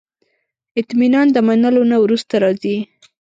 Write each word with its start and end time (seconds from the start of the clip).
اطمینان 0.79 1.27
د 1.31 1.37
منلو 1.47 1.83
نه 1.91 1.97
وروسته 2.03 2.33
راځي. 2.43 2.77